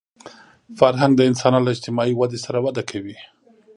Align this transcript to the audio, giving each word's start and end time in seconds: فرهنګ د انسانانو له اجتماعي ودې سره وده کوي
فرهنګ 0.79 1.13
د 1.15 1.21
انسانانو 1.29 1.65
له 1.67 1.71
اجتماعي 1.75 2.13
ودې 2.15 2.39
سره 2.45 2.57
وده 2.65 2.83
کوي 2.89 3.15